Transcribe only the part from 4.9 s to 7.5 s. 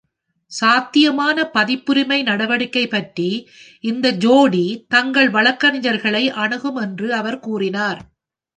தங்கள் வழக்கறிஞர்களை அணுகும் என்று அவர்